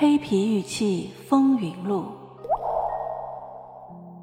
[0.00, 2.04] 黑皮玉器风云录》，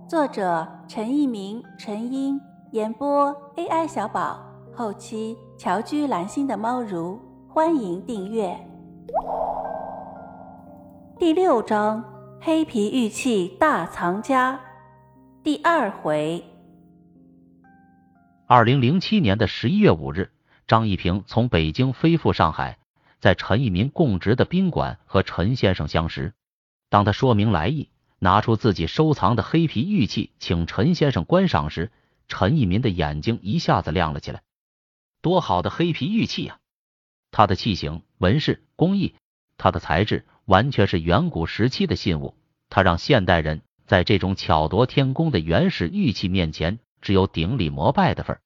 [0.09, 2.39] 作者陈一鸣、陈英，
[2.71, 4.39] 演播 AI 小宝，
[4.73, 7.19] 后期乔居蓝心的猫如，
[7.49, 8.57] 欢迎订阅。
[11.19, 12.01] 第六章：
[12.39, 14.57] 黑皮玉器大藏家，
[15.43, 16.41] 第二回。
[18.47, 20.31] 二零零七年的十一月五日，
[20.67, 22.77] 张一平从北京飞赴上海。
[23.25, 26.35] 在陈一民供职的宾馆和陈先生相识。
[26.89, 27.89] 当他说明来意，
[28.19, 31.91] 拿出自己收藏的黑皮玉器，请陈先生观赏时，
[32.27, 34.43] 陈一民的眼睛一下子亮了起来。
[35.23, 36.59] 多好的黑皮玉器啊！
[37.31, 39.15] 它的器型、纹饰、工艺，
[39.57, 42.37] 它的材质，完全是远古时期的信物。
[42.69, 48.41] 它让现代人在这种巧夺天工的原始玉器面前，只有顶礼膜拜的份儿。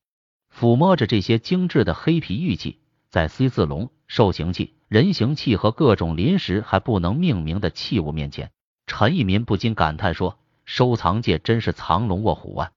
[0.49, 3.91] 抚摸着这些精致的黑皮玉器，在 C 字龙。
[4.09, 8.51] 兽形器、人形器和各种临时还不能命名的器物面前，
[8.87, 12.71] 陈一民不禁感叹说：“收藏界真是藏龙卧虎啊！”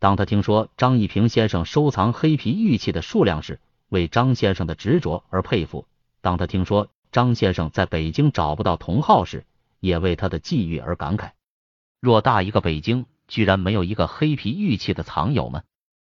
[0.00, 5.84] 当他听说张一平先生收藏黑皮玉器的数量时，为张先生的执着而佩服；
[6.22, 9.44] 当他听说张先生在北京找不到同好时，
[9.80, 11.32] 也为他的际遇而感慨。
[12.00, 15.62] 偌大一个北京，居然没有一个黑皮玉器的藏友吗？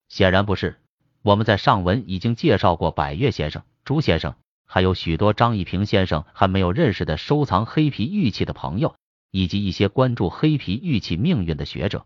[0.10, 0.82] 显然不是。
[1.22, 4.36] 我们在上文已经介绍过百越先生、朱先生。
[4.68, 8.96] 还有许多张一平先生还没有认识的收藏黑皮玉器的朋友，
[9.32, 12.06] 以及一些关注黑皮玉器命运的学者。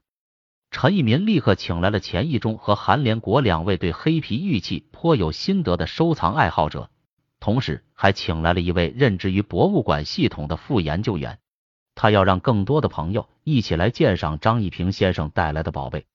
[0.69, 6.89] 陈一民立刻请来了钱义中和韩连国两位对黑皮玉器颇有心得的收藏爱好者，
[7.41, 11.39] 同时还请来了一位任职于博物馆系统的副研究员。
[11.93, 16.05] 他要让更多的朋友一起来鉴赏张一平先生带来的宝贝。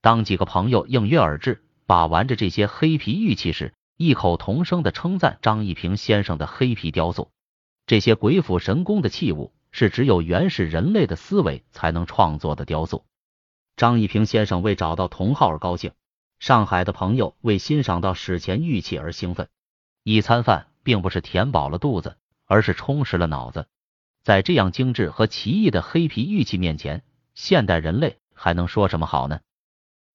[0.00, 7.32] 当几个朋友应约而至，把玩着这些黑皮玉器时，异口同声的称赞张一平先生的黑皮雕塑，
[7.84, 13.04] 这些鬼斧神工的器物是只有原始人类的思维才能创作的雕塑。
[13.74, 15.90] 张一平先生为找到同好而高兴，
[16.38, 19.48] 上海的朋友为欣赏到史前玉器而兴奋。
[20.04, 22.16] 一餐饭并不是填饱了肚子，
[22.46, 23.66] 而是充实了脑子。
[24.22, 27.02] 在这样精致和奇异的黑皮玉器面前，
[27.34, 29.40] 现代人类还能说什么好呢？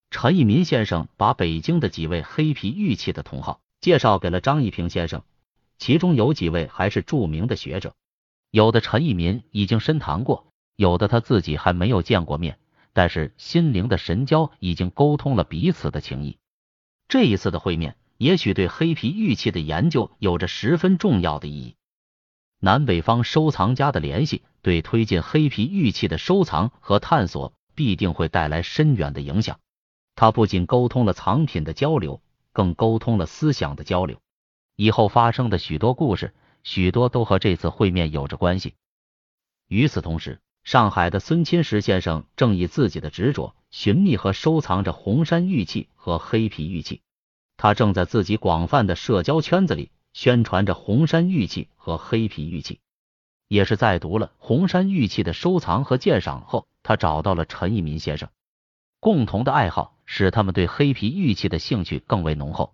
[0.09, 3.59] 陈一民先生把北京的几位黑皮玉器的同好。
[3.83, 5.23] 介绍给了张一平先生，
[5.77, 7.93] 其中有几位还是著名的学者，
[8.49, 12.59] 有的陈一民已经深谈过，有的他自己还没有见过面，
[12.93, 16.37] 但是心灵的神交已经沟通了彼此的情谊。
[17.09, 21.75] 这一次的会面，也许对黑皮玉器的研究有着十分重要的意义。
[22.59, 29.59] 南北方收藏家的联系，对推进黑皮玉器的收藏和探索必定会带来深远的影响。
[30.15, 32.21] 它不仅沟通了藏品的交流。
[32.53, 34.21] 更沟通了思想的交流，
[34.77, 36.33] 以后发生的许多故事，
[36.63, 38.75] 许多都和这次会面有着关系。
[39.67, 47.01] 与此同时，上海的孙钦石先生正以自己的执着寻觅和收藏着红山玉器和黑皮玉器，
[47.57, 52.79] 他正在自己广泛的社交圈子里宣传着红山玉器和黑皮玉器。
[53.49, 58.29] 也是在读了红山玉器的收藏和鉴赏后，他找到了陈一民先生，
[58.99, 59.92] 共同的爱好。
[60.05, 62.73] 使他们对黑皮玉器的兴趣更为浓厚。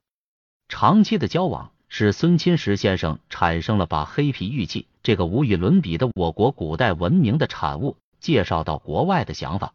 [0.68, 9.74] 长期的交往使孙钦石先生产生了把黑皮玉器这个无与伦比的我国古代文明的产物介绍到国外的想法。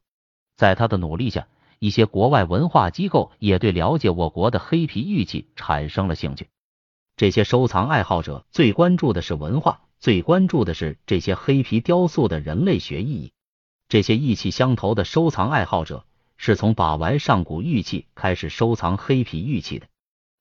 [0.57, 1.49] 在他的努力下，
[1.81, 6.49] 一些国外文化机构也对了解我国的黑皮玉器产生了兴趣。
[7.17, 13.33] 这些收藏爱好者最关注的是文化，最关注的是这些黑皮雕塑的人类学意义。
[13.89, 16.05] 这些意气相投的收藏爱好者。
[16.45, 19.87] 是从把玩上古玉器开始收藏黑皮玉器的。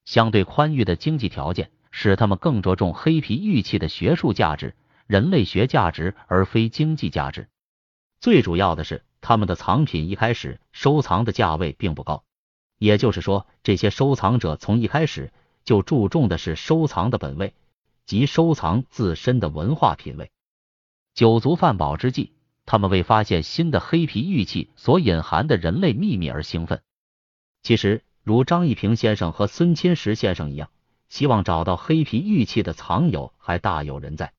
[0.03, 4.75] 相对宽裕的经济条件使他们更着重黑皮玉器的学术价值、
[5.07, 7.47] 人类学价值，而非经济价值。
[8.19, 12.25] 最主要的是，他们的藏品一开始收藏的价位并不高，
[12.77, 15.31] 也就是说，这些收藏者从一开始
[15.63, 17.53] 就注重的是收藏的本位，
[18.05, 20.31] 即收藏自身的文化品味。
[21.13, 22.33] 酒足饭饱之际。
[22.65, 26.81] 他们为发现新的黑皮玉器所隐含的人类秘密而兴奋。
[27.61, 30.69] 其实，如张一平先生和孙钦石先生一样，
[31.09, 34.33] 希望找到黑皮玉器的藏友还大有人在。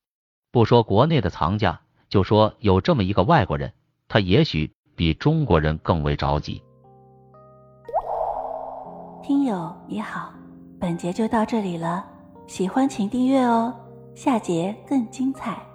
[0.51, 3.73] 不说国内的藏家，就说有这么一个外国人，
[4.07, 6.61] 他也许比中国人更为着急。
[9.23, 10.33] 听友你好，
[10.79, 12.05] 本节就到这里了，
[12.47, 13.73] 喜欢请订阅哦，
[14.13, 15.74] 下节更精彩。